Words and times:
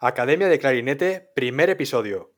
Academia 0.00 0.46
de 0.46 0.60
Clarinete, 0.60 1.32
primer 1.34 1.70
episodio. 1.70 2.32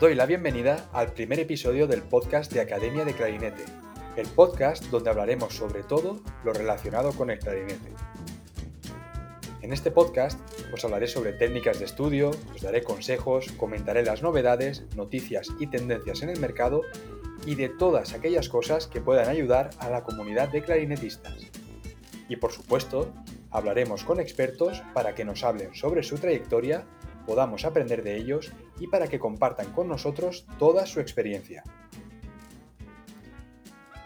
Doy 0.00 0.16
la 0.16 0.26
bienvenida 0.26 0.88
al 0.92 1.12
primer 1.12 1.38
episodio 1.38 1.86
del 1.86 2.02
podcast 2.02 2.52
de 2.52 2.60
Academia 2.60 3.04
de 3.04 3.14
Clarinete, 3.14 3.64
el 4.16 4.26
podcast 4.26 4.84
donde 4.86 5.08
hablaremos 5.08 5.54
sobre 5.54 5.84
todo 5.84 6.20
lo 6.42 6.52
relacionado 6.52 7.12
con 7.12 7.30
el 7.30 7.38
clarinete. 7.38 7.92
En 9.62 9.72
este 9.72 9.92
podcast 9.92 10.40
os 10.72 10.84
hablaré 10.84 11.06
sobre 11.06 11.32
técnicas 11.32 11.78
de 11.78 11.84
estudio, 11.84 12.32
os 12.52 12.60
daré 12.60 12.82
consejos, 12.82 13.52
comentaré 13.52 14.02
las 14.02 14.20
novedades, 14.20 14.84
noticias 14.96 15.48
y 15.60 15.68
tendencias 15.68 16.22
en 16.22 16.30
el 16.30 16.40
mercado 16.40 16.82
y 17.46 17.54
de 17.54 17.68
todas 17.68 18.14
aquellas 18.14 18.48
cosas 18.48 18.88
que 18.88 19.00
puedan 19.00 19.28
ayudar 19.28 19.70
a 19.78 19.90
la 19.90 20.02
comunidad 20.02 20.48
de 20.48 20.62
clarinetistas. 20.62 21.36
Y 22.28 22.34
por 22.34 22.50
supuesto, 22.50 23.12
hablaremos 23.52 24.02
con 24.02 24.18
expertos 24.18 24.82
para 24.92 25.14
que 25.14 25.24
nos 25.24 25.44
hablen 25.44 25.72
sobre 25.72 26.02
su 26.02 26.18
trayectoria 26.18 26.84
podamos 27.26 27.64
aprender 27.64 28.02
de 28.02 28.16
ellos 28.16 28.52
y 28.78 28.88
para 28.88 29.08
que 29.08 29.18
compartan 29.18 29.72
con 29.72 29.88
nosotros 29.88 30.46
toda 30.58 30.86
su 30.86 31.00
experiencia. 31.00 31.62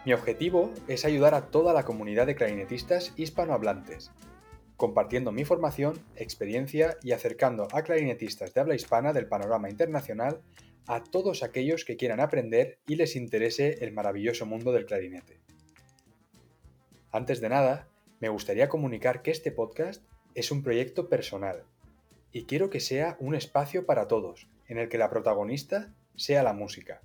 Mi 0.05 0.13
objetivo 0.13 0.71
es 0.87 1.05
ayudar 1.05 1.33
a 1.33 1.47
toda 1.47 1.73
la 1.73 1.83
comunidad 1.83 2.25
de 2.25 2.35
clarinetistas 2.35 3.13
hispanohablantes, 3.17 4.11
compartiendo 4.77 5.31
mi 5.31 5.43
formación, 5.43 5.99
experiencia 6.15 6.97
y 7.03 7.11
acercando 7.11 7.67
a 7.73 7.83
clarinetistas 7.83 8.53
de 8.53 8.61
habla 8.61 8.75
hispana 8.75 9.11
del 9.11 9.27
panorama 9.27 9.69
internacional 9.69 10.41
a 10.87 11.03
todos 11.03 11.43
aquellos 11.43 11.85
que 11.85 11.97
quieran 11.97 12.21
aprender 12.21 12.79
y 12.87 12.95
les 12.95 13.15
interese 13.15 13.83
el 13.83 13.91
maravilloso 13.91 14.45
mundo 14.45 14.71
del 14.71 14.85
clarinete. 14.85 15.39
Antes 17.11 17.41
de 17.41 17.49
nada, 17.49 17.89
me 18.19 18.29
gustaría 18.29 18.69
comunicar 18.69 19.21
que 19.21 19.31
este 19.31 19.51
podcast 19.51 20.03
es 20.33 20.51
un 20.51 20.63
proyecto 20.63 21.09
personal 21.09 21.65
y 22.31 22.45
quiero 22.45 22.69
que 22.69 22.79
sea 22.79 23.17
un 23.19 23.35
espacio 23.35 23.85
para 23.85 24.07
todos, 24.07 24.47
en 24.69 24.77
el 24.77 24.87
que 24.87 24.97
la 24.97 25.09
protagonista 25.09 25.93
sea 26.15 26.43
la 26.43 26.53
música. 26.53 27.01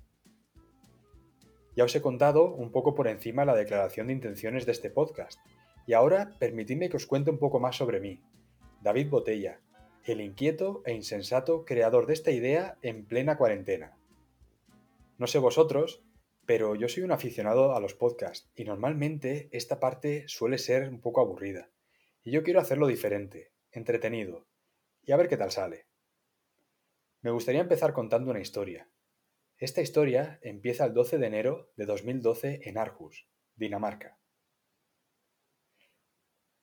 Ya 1.75 1.83
os 1.83 1.95
he 1.95 2.01
contado 2.01 2.53
un 2.53 2.71
poco 2.71 2.95
por 2.95 3.09
encima 3.09 3.43
la 3.43 3.55
declaración 3.55 4.07
de 4.07 4.13
intenciones 4.13 4.65
de 4.65 4.71
este 4.71 4.89
podcast, 4.89 5.39
y 5.85 5.93
ahora 5.93 6.31
permitidme 6.39 6.89
que 6.89 6.97
os 6.97 7.05
cuente 7.05 7.31
un 7.31 7.37
poco 7.37 7.59
más 7.59 7.75
sobre 7.75 7.99
mí, 7.99 8.21
David 8.81 9.09
Botella, 9.09 9.59
el 10.05 10.21
inquieto 10.21 10.83
e 10.85 10.93
insensato 10.93 11.65
creador 11.65 12.05
de 12.05 12.13
esta 12.13 12.31
idea 12.31 12.77
en 12.81 13.05
plena 13.05 13.37
cuarentena. 13.37 13.97
No 15.17 15.27
sé 15.27 15.39
vosotros, 15.39 16.03
pero 16.45 16.75
yo 16.75 16.87
soy 16.87 17.03
un 17.03 17.11
aficionado 17.11 17.75
a 17.75 17.79
los 17.79 17.95
podcasts 17.95 18.49
y 18.55 18.65
normalmente 18.65 19.49
esta 19.51 19.79
parte 19.79 20.25
suele 20.27 20.59
ser 20.59 20.87
un 20.89 21.01
poco 21.01 21.21
aburrida. 21.21 21.69
Y 22.23 22.31
yo 22.31 22.43
quiero 22.43 22.59
hacerlo 22.59 22.87
diferente, 22.87 23.51
entretenido, 23.71 24.45
y 25.03 25.11
a 25.11 25.17
ver 25.17 25.27
qué 25.27 25.37
tal 25.37 25.51
sale. 25.51 25.87
Me 27.25 27.31
gustaría 27.31 27.61
empezar 27.61 27.91
contando 27.91 28.29
una 28.29 28.39
historia. 28.39 28.87
Esta 29.57 29.81
historia 29.81 30.37
empieza 30.43 30.85
el 30.85 30.93
12 30.93 31.17
de 31.17 31.25
enero 31.25 31.71
de 31.75 31.87
2012 31.87 32.59
en 32.65 32.77
Aarhus, 32.77 33.27
Dinamarca. 33.55 34.19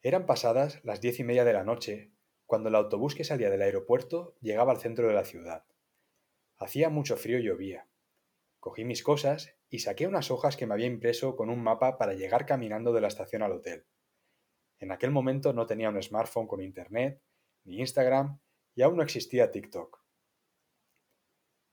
Eran 0.02 0.24
pasadas 0.24 0.78
las 0.84 1.00
diez 1.00 1.18
y 1.18 1.24
media 1.24 1.44
de 1.44 1.52
la 1.52 1.64
noche 1.64 2.12
cuando 2.46 2.68
el 2.68 2.76
autobús 2.76 3.16
que 3.16 3.24
salía 3.24 3.50
del 3.50 3.62
aeropuerto 3.62 4.36
llegaba 4.40 4.70
al 4.70 4.78
centro 4.78 5.08
de 5.08 5.14
la 5.14 5.24
ciudad. 5.24 5.64
Hacía 6.58 6.90
mucho 6.90 7.16
frío 7.16 7.40
y 7.40 7.42
llovía. 7.42 7.88
Cogí 8.60 8.84
mis 8.84 9.02
cosas 9.02 9.56
y 9.68 9.80
saqué 9.80 10.06
unas 10.06 10.30
hojas 10.30 10.56
que 10.56 10.68
me 10.68 10.74
había 10.74 10.86
impreso 10.86 11.34
con 11.34 11.50
un 11.50 11.60
mapa 11.60 11.98
para 11.98 12.14
llegar 12.14 12.46
caminando 12.46 12.92
de 12.92 13.00
la 13.00 13.08
estación 13.08 13.42
al 13.42 13.50
hotel. 13.50 13.84
En 14.78 14.92
aquel 14.92 15.10
momento 15.10 15.52
no 15.52 15.66
tenía 15.66 15.88
un 15.88 16.00
smartphone 16.00 16.46
con 16.46 16.62
internet 16.62 17.20
ni 17.64 17.80
Instagram 17.80 18.38
y 18.76 18.82
aún 18.82 18.94
no 18.94 19.02
existía 19.02 19.50
TikTok. 19.50 20.01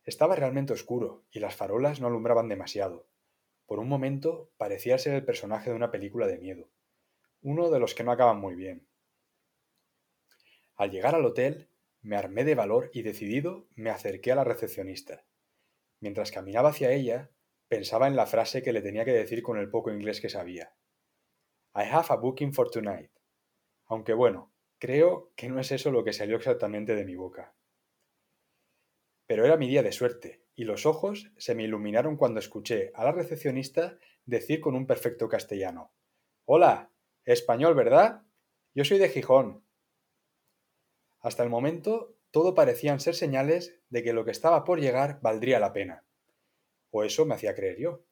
Estaba 0.10 0.36
realmente 0.36 0.74
oscuro 0.74 1.24
y 1.30 1.38
las 1.38 1.56
farolas 1.56 2.02
no 2.02 2.08
alumbraban 2.08 2.50
demasiado. 2.50 3.08
Por 3.68 3.78
un 3.78 3.88
momento 3.88 4.50
parecía 4.58 4.98
ser 4.98 5.14
el 5.14 5.24
personaje 5.24 5.70
de 5.70 5.76
una 5.76 5.92
película 5.92 6.26
de 6.26 6.40
miedo, 6.40 6.72
uno 7.44 7.70
de 7.70 7.78
los 7.78 7.94
que 7.94 8.04
no 8.04 8.12
acaban 8.12 8.40
muy 8.40 8.56
bien. 8.56 8.88
Al 10.74 10.90
llegar 10.90 11.14
al 11.14 11.26
hotel, 11.26 11.70
me 12.02 12.16
armé 12.16 12.44
de 12.44 12.56
valor 12.56 12.90
y 12.92 13.04
decidido 13.04 13.68
me 13.76 13.92
acerqué 13.92 14.32
a 14.32 14.36
la 14.36 14.44
recepcionista. 14.44 15.28
Mientras 16.00 16.32
caminaba 16.32 16.70
hacia 16.70 16.92
ella, 16.92 17.30
pensaba 17.68 18.08
en 18.08 18.16
la 18.16 18.26
frase 18.26 18.64
que 18.64 18.74
le 18.74 18.82
tenía 18.82 19.06
que 19.06 19.14
decir 19.14 19.44
con 19.44 19.60
el 19.60 19.70
poco 19.70 19.92
inglés 19.92 20.22
que 20.22 20.30
sabía. 20.30 20.74
I 21.76 21.84
have 21.84 22.08
a 22.10 22.16
booking 22.16 22.52
for 22.52 22.72
tonight. 22.72 23.12
Aunque 23.86 24.16
bueno, 24.16 24.52
Creo 24.80 25.34
que 25.36 25.50
no 25.50 25.60
es 25.60 25.74
eso 25.74 25.92
lo 25.92 26.06
que 26.06 26.14
salió 26.14 26.38
exactamente 26.38 26.96
de 26.96 27.04
mi 27.04 27.18
boca. 27.18 27.54
Pero 29.30 29.46
era 29.46 29.58
mi 29.58 29.68
día 29.68 29.84
de 29.84 29.92
suerte, 29.92 30.42
y 30.56 30.64
los 30.64 30.88
ojos 30.88 31.32
se 31.38 31.54
me 31.54 31.62
iluminaron 31.62 32.18
cuando 32.18 32.40
escuché 32.40 32.92
a 32.96 33.04
la 33.04 33.12
recepcionista 33.12 34.00
decir 34.26 34.60
con 34.60 34.74
un 34.74 34.88
perfecto 34.88 35.30
castellano 35.30 35.94
Hola, 36.46 36.92
español, 37.26 37.76
¿verdad? 37.76 38.24
Yo 38.74 38.84
soy 38.86 38.98
de 38.98 39.08
Gijón. 39.08 39.64
Hasta 41.20 41.44
el 41.44 41.50
momento 41.52 42.18
todo 42.32 42.56
parecían 42.56 43.00
ser 43.00 43.14
señales 43.14 43.80
de 43.90 44.02
que 44.02 44.14
lo 44.14 44.26
que 44.26 44.32
estaba 44.32 44.64
por 44.64 44.82
llegar 44.82 45.20
valdría 45.22 45.60
la 45.60 45.74
pena. 45.74 46.08
O 46.90 47.04
eso 47.04 47.24
me 47.28 47.36
hacía 47.36 47.54
creer 47.54 47.78
yo. 47.78 48.04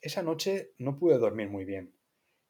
Esa 0.00 0.24
noche 0.24 0.74
no 0.76 0.96
pude 0.96 1.18
dormir 1.18 1.50
muy 1.50 1.64
bien, 1.64 1.94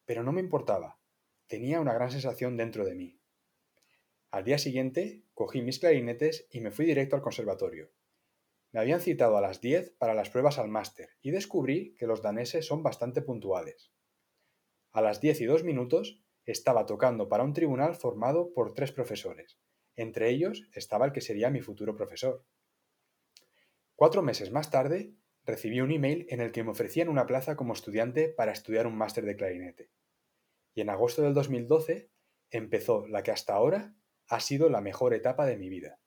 pero 0.03 0.23
no 0.23 0.31
me 0.31 0.41
importaba. 0.41 0.97
Tenía 1.45 1.79
una 1.79 1.93
gran 1.93 2.09
sensación 2.09 2.57
dentro 2.57 2.85
de 2.85 2.95
mí. 2.95 3.16
Al 4.29 4.43
día 4.43 4.57
siguiente, 4.57 5.23
cogí 5.33 5.61
mis 5.61 5.79
clarinetes 5.79 6.47
y 6.51 6.59
me 6.59 6.71
fui 6.71 6.85
directo 6.85 7.15
al 7.15 7.21
conservatorio. 7.21 7.91
Me 8.71 8.81
habían 8.81 8.99
citado 8.99 9.37
a 9.37 9.41
las 9.41 9.61
10 9.61 9.91
para 9.97 10.13
las 10.13 10.29
pruebas 10.29 10.59
al 10.59 10.67
máster 10.67 11.09
y 11.21 11.31
descubrí 11.31 11.95
que 11.95 12.07
los 12.07 12.21
daneses 12.21 12.65
son 12.65 12.83
bastante 12.83 13.21
puntuales. 13.21 13.91
A 14.91 15.01
las 15.01 15.21
10 15.21 15.41
y 15.41 15.45
2 15.45 15.63
minutos 15.63 16.21
estaba 16.45 16.85
tocando 16.85 17.29
para 17.29 17.43
un 17.43 17.53
tribunal 17.53 17.95
formado 17.95 18.53
por 18.53 18.73
tres 18.73 18.91
profesores. 18.91 19.57
Entre 19.95 20.29
ellos 20.29 20.69
estaba 20.73 21.05
el 21.05 21.11
que 21.13 21.21
sería 21.21 21.49
mi 21.49 21.61
futuro 21.61 21.95
profesor. 21.95 22.45
Cuatro 23.95 24.21
meses 24.21 24.51
más 24.51 24.69
tarde, 24.69 25.13
recibí 25.45 25.81
un 25.81 25.91
email 25.91 26.27
en 26.29 26.41
el 26.41 26.51
que 26.51 26.63
me 26.63 26.71
ofrecían 26.71 27.09
una 27.09 27.25
plaza 27.25 27.55
como 27.55 27.73
estudiante 27.73 28.29
para 28.29 28.51
estudiar 28.51 28.87
un 28.87 28.97
máster 28.97 29.25
de 29.25 29.35
clarinete. 29.35 29.89
Y 30.75 30.81
en 30.81 30.89
agosto 30.89 31.21
del 31.21 31.33
2012 31.33 32.09
empezó 32.51 33.07
la 33.07 33.23
que 33.23 33.31
hasta 33.31 33.53
ahora 33.53 33.95
ha 34.27 34.39
sido 34.39 34.69
la 34.69 34.81
mejor 34.81 35.13
etapa 35.13 35.45
de 35.45 35.57
mi 35.57 35.69
vida. 35.69 35.99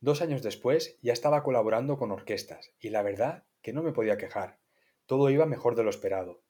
Dos 0.00 0.22
años 0.22 0.42
después 0.42 0.98
ya 1.00 1.12
estaba 1.12 1.42
colaborando 1.42 1.96
con 1.96 2.10
orquestas 2.10 2.72
y 2.80 2.90
la 2.90 3.02
verdad 3.02 3.46
que 3.62 3.72
no 3.72 3.82
me 3.82 3.92
podía 3.92 4.16
quejar. 4.16 4.58
Todo 5.06 5.30
iba 5.30 5.46
mejor 5.46 5.76
de 5.76 5.84
lo 5.84 5.90
esperado. 5.90 6.42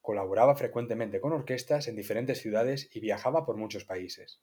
Colaboraba 0.00 0.56
frecuentemente 0.56 1.20
con 1.20 1.32
orquestas 1.32 1.88
en 1.88 1.96
diferentes 1.96 2.38
ciudades 2.38 2.88
y 2.92 3.00
viajaba 3.00 3.44
por 3.44 3.56
muchos 3.56 3.84
países. 3.84 4.40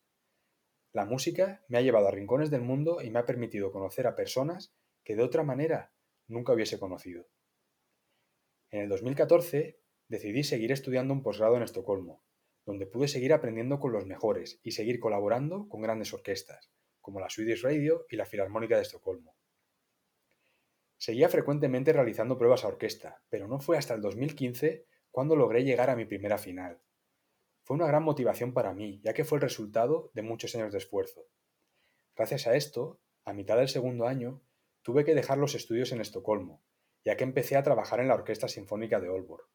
La 0.91 1.05
música 1.05 1.63
me 1.67 1.77
ha 1.77 1.81
llevado 1.81 2.07
a 2.07 2.11
rincones 2.11 2.51
del 2.51 2.61
mundo 2.61 3.01
y 3.01 3.09
me 3.09 3.19
ha 3.19 3.25
permitido 3.25 3.71
conocer 3.71 4.05
a 4.05 4.15
personas 4.15 4.75
que 5.03 5.15
de 5.15 5.23
otra 5.23 5.43
manera 5.43 5.91
nunca 6.27 6.53
hubiese 6.53 6.79
conocido. 6.79 7.27
En 8.69 8.81
el 8.81 8.89
2014 8.89 9.79
decidí 10.07 10.43
seguir 10.43 10.71
estudiando 10.71 11.13
un 11.13 11.23
posgrado 11.23 11.57
en 11.57 11.63
Estocolmo, 11.63 12.23
donde 12.65 12.85
pude 12.85 13.07
seguir 13.07 13.33
aprendiendo 13.33 13.79
con 13.79 13.91
los 13.91 14.05
mejores 14.05 14.59
y 14.63 14.71
seguir 14.71 14.99
colaborando 14.99 15.67
con 15.69 15.81
grandes 15.81 16.13
orquestas, 16.13 16.71
como 17.01 17.19
la 17.19 17.29
Swedish 17.29 17.61
Radio 17.61 18.05
y 18.09 18.15
la 18.15 18.25
Filarmónica 18.25 18.75
de 18.75 18.83
Estocolmo. 18.83 19.35
Seguía 20.97 21.27
frecuentemente 21.27 21.91
realizando 21.91 22.37
pruebas 22.37 22.63
a 22.63 22.69
orquesta, 22.69 23.21
pero 23.29 23.47
no 23.47 23.59
fue 23.59 23.77
hasta 23.77 23.93
el 23.93 24.01
2015 24.01 24.85
cuando 25.11 25.35
logré 25.35 25.63
llegar 25.63 25.89
a 25.89 25.95
mi 25.95 26.05
primera 26.05 26.37
final. 26.37 26.79
Fue 27.63 27.75
una 27.75 27.87
gran 27.87 28.03
motivación 28.03 28.53
para 28.53 28.73
mí, 28.73 29.01
ya 29.03 29.13
que 29.13 29.25
fue 29.25 29.37
el 29.37 29.41
resultado 29.41 30.11
de 30.13 30.21
muchos 30.21 30.55
años 30.55 30.71
de 30.71 30.77
esfuerzo. 30.77 31.27
Gracias 32.15 32.47
a 32.47 32.55
esto, 32.55 33.01
a 33.25 33.33
mitad 33.33 33.57
del 33.57 33.67
segundo 33.67 34.07
año, 34.07 34.41
tuve 34.81 35.03
que 35.03 35.15
dejar 35.15 35.37
los 35.37 35.55
estudios 35.55 35.91
en 35.91 36.01
Estocolmo, 36.01 36.61
ya 37.03 37.17
que 37.17 37.23
empecé 37.23 37.57
a 37.57 37.63
trabajar 37.63 37.99
en 37.99 38.07
la 38.07 38.15
Orquesta 38.15 38.47
Sinfónica 38.47 38.99
de 38.99 39.09
Olborg. 39.09 39.47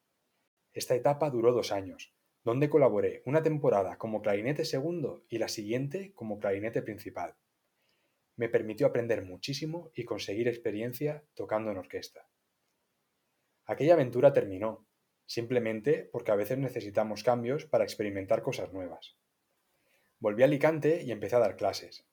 Esta 0.73 0.95
etapa 0.95 1.31
duró 1.31 1.53
dos 1.53 1.73
años, 1.73 2.15
donde 2.49 2.71
colaboré 2.71 3.21
una 3.27 3.43
temporada 3.43 3.99
como 3.99 4.23
clarinete 4.23 4.65
segundo 4.65 5.23
y 5.29 5.37
la 5.37 5.49
siguiente 5.49 6.15
como 6.15 6.39
clarinete 6.39 6.81
principal. 6.81 7.35
Me 8.37 8.49
permitió 8.49 8.87
aprender 8.87 9.23
muchísimo 9.23 9.91
y 9.95 10.07
conseguir 10.07 10.49
experiencia 10.49 11.23
tocando 11.35 11.71
en 11.71 11.77
orquesta. 11.77 12.27
Aquella 13.67 13.93
aventura 13.93 14.33
terminó, 14.33 14.87
simplemente 15.27 16.09
porque 16.11 16.31
a 16.31 16.37
veces 16.37 16.57
necesitamos 16.57 17.23
cambios 17.23 17.67
para 17.67 17.85
experimentar 17.85 18.41
cosas 18.41 18.73
nuevas. 18.73 19.19
Volví 20.19 20.41
a 20.41 20.47
Alicante 20.47 21.03
y 21.03 21.13
empecé 21.13 21.37
a 21.37 21.41
dar 21.41 21.55
clases. 21.55 22.07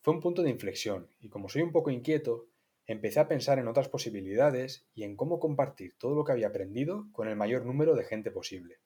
Fue 0.00 0.14
un 0.14 0.22
punto 0.22 0.42
de 0.42 0.48
inflexión 0.48 1.10
y 1.20 1.28
como 1.28 1.50
soy 1.50 1.60
un 1.60 1.72
poco 1.72 1.90
inquieto, 1.90 2.48
empecé 2.86 3.20
a 3.20 3.28
pensar 3.28 3.58
en 3.58 3.68
otras 3.68 3.90
posibilidades 3.90 4.88
y 4.94 5.04
en 5.04 5.16
cómo 5.16 5.38
compartir 5.38 5.98
todo 5.98 6.14
lo 6.14 6.24
que 6.24 6.32
había 6.32 6.48
aprendido 6.48 7.08
con 7.12 7.28
el 7.28 7.36
mayor 7.36 7.66
número 7.66 7.94
de 7.94 8.04
gente 8.04 8.30
posible. 8.30 8.78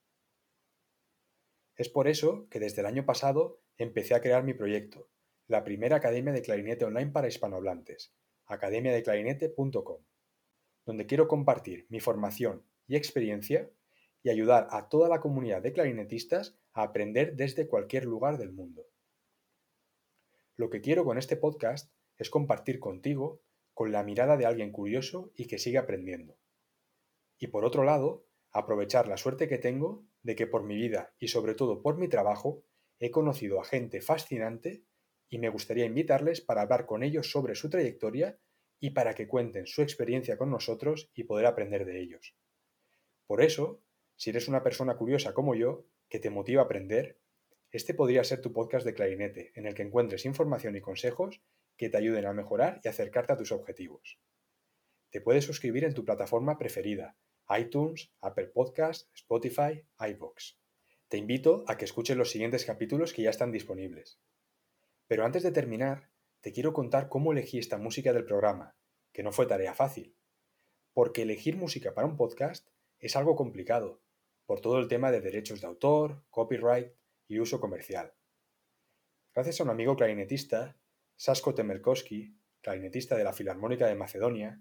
Es 1.80 1.88
por 1.88 2.08
eso 2.08 2.46
que 2.50 2.60
desde 2.60 2.82
el 2.82 2.86
año 2.86 3.06
pasado 3.06 3.62
empecé 3.78 4.14
a 4.14 4.20
crear 4.20 4.44
mi 4.44 4.52
proyecto, 4.52 5.08
la 5.46 5.64
primera 5.64 5.96
academia 5.96 6.30
de 6.30 6.42
clarinete 6.42 6.84
online 6.84 7.10
para 7.10 7.26
hispanohablantes, 7.26 8.12
academiadeclarinete.com, 8.44 10.04
donde 10.84 11.06
quiero 11.06 11.26
compartir 11.26 11.86
mi 11.88 11.98
formación 11.98 12.66
y 12.86 12.96
experiencia 12.96 13.70
y 14.22 14.28
ayudar 14.28 14.66
a 14.72 14.90
toda 14.90 15.08
la 15.08 15.20
comunidad 15.20 15.62
de 15.62 15.72
clarinetistas 15.72 16.54
a 16.74 16.82
aprender 16.82 17.34
desde 17.34 17.66
cualquier 17.66 18.04
lugar 18.04 18.36
del 18.36 18.52
mundo. 18.52 18.84
Lo 20.56 20.68
que 20.68 20.82
quiero 20.82 21.06
con 21.06 21.16
este 21.16 21.38
podcast 21.38 21.90
es 22.18 22.28
compartir 22.28 22.78
contigo 22.78 23.40
con 23.72 23.90
la 23.90 24.04
mirada 24.04 24.36
de 24.36 24.44
alguien 24.44 24.70
curioso 24.70 25.32
y 25.34 25.46
que 25.46 25.58
sigue 25.58 25.78
aprendiendo. 25.78 26.36
Y 27.38 27.46
por 27.46 27.64
otro 27.64 27.84
lado, 27.84 28.26
aprovechar 28.52 29.08
la 29.08 29.16
suerte 29.16 29.48
que 29.48 29.58
tengo 29.58 30.04
de 30.22 30.34
que 30.34 30.46
por 30.46 30.64
mi 30.64 30.76
vida 30.76 31.14
y 31.18 31.28
sobre 31.28 31.54
todo 31.54 31.82
por 31.82 31.96
mi 31.96 32.08
trabajo 32.08 32.64
he 32.98 33.10
conocido 33.10 33.60
a 33.60 33.64
gente 33.64 34.00
fascinante 34.00 34.84
y 35.28 35.38
me 35.38 35.48
gustaría 35.48 35.86
invitarles 35.86 36.40
para 36.40 36.62
hablar 36.62 36.86
con 36.86 37.02
ellos 37.02 37.30
sobre 37.30 37.54
su 37.54 37.70
trayectoria 37.70 38.38
y 38.80 38.90
para 38.90 39.14
que 39.14 39.28
cuenten 39.28 39.66
su 39.66 39.82
experiencia 39.82 40.36
con 40.36 40.50
nosotros 40.50 41.10
y 41.14 41.24
poder 41.24 41.46
aprender 41.46 41.84
de 41.84 42.00
ellos. 42.00 42.34
Por 43.26 43.42
eso, 43.42 43.82
si 44.16 44.30
eres 44.30 44.48
una 44.48 44.62
persona 44.62 44.96
curiosa 44.96 45.32
como 45.32 45.54
yo, 45.54 45.86
que 46.08 46.18
te 46.18 46.30
motiva 46.30 46.62
a 46.62 46.64
aprender, 46.64 47.20
este 47.70 47.94
podría 47.94 48.24
ser 48.24 48.40
tu 48.40 48.52
podcast 48.52 48.84
de 48.84 48.94
clarinete, 48.94 49.52
en 49.54 49.66
el 49.66 49.74
que 49.74 49.82
encuentres 49.82 50.24
información 50.24 50.74
y 50.74 50.80
consejos 50.80 51.40
que 51.76 51.88
te 51.88 51.98
ayuden 51.98 52.26
a 52.26 52.32
mejorar 52.32 52.80
y 52.82 52.88
acercarte 52.88 53.32
a 53.32 53.36
tus 53.36 53.52
objetivos. 53.52 54.18
Te 55.10 55.20
puedes 55.20 55.44
suscribir 55.44 55.84
en 55.84 55.94
tu 55.94 56.04
plataforma 56.04 56.58
preferida, 56.58 57.16
iTunes, 57.58 58.12
Apple 58.20 58.48
Podcasts, 58.48 59.10
Spotify, 59.14 59.84
iVoox. 59.98 60.56
Te 61.08 61.16
invito 61.16 61.64
a 61.66 61.76
que 61.76 61.84
escuches 61.84 62.16
los 62.16 62.30
siguientes 62.30 62.64
capítulos 62.64 63.12
que 63.12 63.22
ya 63.22 63.30
están 63.30 63.50
disponibles. 63.50 64.20
Pero 65.06 65.24
antes 65.24 65.42
de 65.42 65.50
terminar, 65.50 66.10
te 66.40 66.52
quiero 66.52 66.72
contar 66.72 67.08
cómo 67.08 67.32
elegí 67.32 67.58
esta 67.58 67.78
música 67.78 68.12
del 68.12 68.24
programa, 68.24 68.76
que 69.12 69.22
no 69.22 69.32
fue 69.32 69.46
tarea 69.46 69.74
fácil. 69.74 70.16
Porque 70.92 71.22
elegir 71.22 71.56
música 71.56 71.94
para 71.94 72.06
un 72.06 72.16
podcast 72.16 72.68
es 72.98 73.16
algo 73.16 73.34
complicado, 73.34 74.00
por 74.46 74.60
todo 74.60 74.78
el 74.78 74.88
tema 74.88 75.10
de 75.10 75.20
derechos 75.20 75.60
de 75.60 75.66
autor, 75.66 76.24
copyright 76.30 76.92
y 77.26 77.40
uso 77.40 77.60
comercial. 77.60 78.14
Gracias 79.34 79.60
a 79.60 79.64
un 79.64 79.70
amigo 79.70 79.96
clarinetista, 79.96 80.76
Sasko 81.16 81.54
Temerkowski, 81.54 82.36
clarinetista 82.60 83.16
de 83.16 83.24
la 83.24 83.32
Filarmónica 83.32 83.86
de 83.86 83.94
Macedonia, 83.94 84.60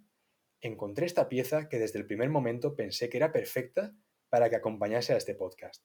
encontré 0.61 1.05
esta 1.05 1.29
pieza 1.29 1.69
que 1.69 1.79
desde 1.79 1.99
el 1.99 2.05
primer 2.05 2.29
momento 2.29 2.75
pensé 2.75 3.09
que 3.09 3.17
era 3.17 3.31
perfecta 3.31 3.95
para 4.29 4.49
que 4.49 4.55
acompañase 4.55 5.13
a 5.13 5.17
este 5.17 5.35
podcast. 5.35 5.83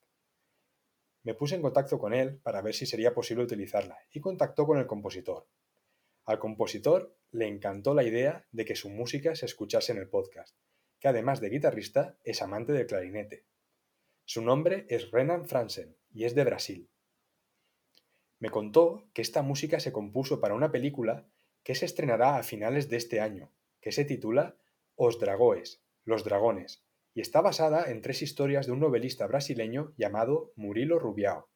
Me 1.22 1.34
puse 1.34 1.54
en 1.54 1.62
contacto 1.62 1.98
con 1.98 2.12
él 2.12 2.38
para 2.38 2.60
ver 2.60 2.74
si 2.74 2.84
sería 2.84 3.14
posible 3.14 3.44
utilizarla 3.44 3.98
y 4.12 4.20
contactó 4.20 4.66
con 4.66 4.78
el 4.78 4.86
compositor. 4.86 5.48
Al 6.24 6.38
compositor 6.38 7.16
le 7.30 7.46
encantó 7.46 7.94
la 7.94 8.04
idea 8.04 8.46
de 8.52 8.64
que 8.64 8.76
su 8.76 8.90
música 8.90 9.34
se 9.34 9.46
escuchase 9.46 9.92
en 9.92 9.98
el 9.98 10.08
podcast, 10.08 10.56
que 11.00 11.08
además 11.08 11.40
de 11.40 11.50
guitarrista 11.50 12.18
es 12.24 12.42
amante 12.42 12.72
del 12.72 12.86
clarinete. 12.86 13.46
Su 14.24 14.42
nombre 14.42 14.86
es 14.88 15.10
Renan 15.10 15.46
Fransen 15.46 15.96
y 16.10 16.24
es 16.24 16.34
de 16.34 16.44
Brasil. 16.44 16.90
Me 18.38 18.50
contó 18.50 19.08
que 19.14 19.22
esta 19.22 19.42
música 19.42 19.80
se 19.80 19.92
compuso 19.92 20.40
para 20.40 20.54
una 20.54 20.70
película 20.70 21.26
que 21.62 21.74
se 21.74 21.86
estrenará 21.86 22.36
a 22.36 22.42
finales 22.42 22.90
de 22.90 22.96
este 22.98 23.20
año, 23.20 23.50
que 23.80 23.92
se 23.92 24.04
titula 24.04 24.56
os 24.96 25.18
Dragoes, 25.18 25.82
Los 26.04 26.24
Dragones, 26.24 26.84
y 27.14 27.20
está 27.20 27.40
basada 27.40 27.90
en 27.90 28.02
tres 28.02 28.22
historias 28.22 28.66
de 28.66 28.72
un 28.72 28.80
novelista 28.80 29.26
brasileño 29.26 29.94
llamado 29.96 30.52
Murilo 30.56 30.98
Rubiao. 30.98 31.50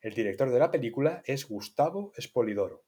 El 0.00 0.14
director 0.14 0.50
de 0.50 0.58
la 0.58 0.70
película 0.70 1.22
es 1.24 1.48
Gustavo 1.48 2.12
Espolidoro. 2.16 2.84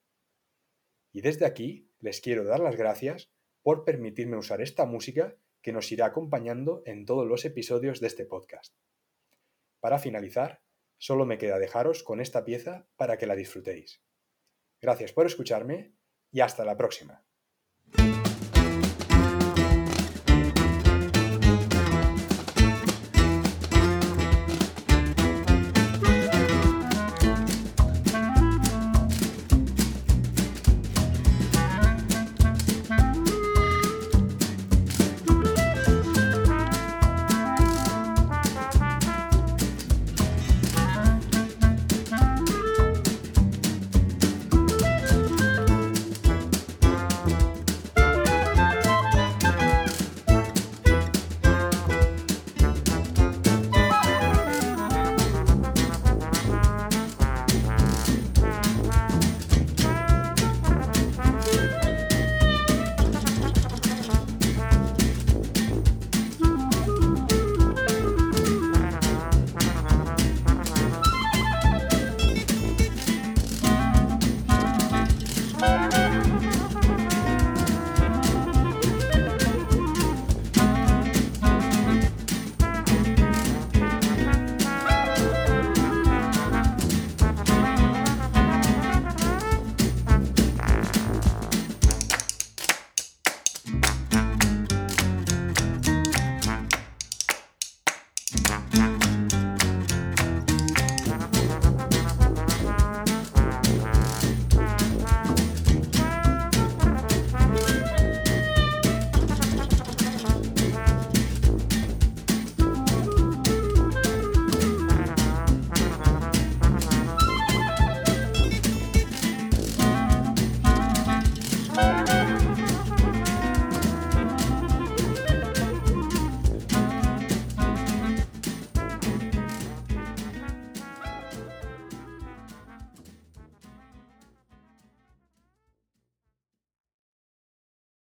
Y 1.13 1.23
desde 1.23 1.47
aquí 1.47 1.91
les 1.99 2.21
quiero 2.21 2.45
dar 2.45 2.61
las 2.61 2.77
gracias 2.77 3.33
por 3.63 3.85
permitirme 3.85 4.37
usar 4.37 4.61
esta 4.61 4.87
música 4.87 5.37
que 5.63 5.73
nos 5.73 5.91
irá 5.91 6.07
acompañando 6.07 6.83
en 6.87 7.07
todos 7.07 7.27
los 7.27 7.45
episodios 7.45 8.01
de 8.01 8.07
este 8.07 8.27
podcast. 8.27 8.77
Para 9.81 9.99
finalizar, 9.99 10.63
solo 10.99 11.27
me 11.27 11.39
queda 11.39 11.59
dejaros 11.59 12.03
con 12.03 12.21
esta 12.21 12.45
pieza 12.45 12.87
para 12.97 13.19
que 13.19 13.27
la 13.27 13.35
disfrutéis. 13.35 14.03
Gracias 14.81 15.13
por 15.13 15.27
escucharme 15.27 15.95
y 16.31 16.41
hasta 16.41 16.65
la 16.65 16.77
próxima. 16.77 17.26